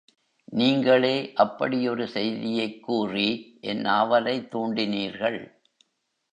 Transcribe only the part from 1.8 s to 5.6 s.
ஒரு செய்தியைக்கூறி என் ஆவலைத் தூண்டினீர்கள்.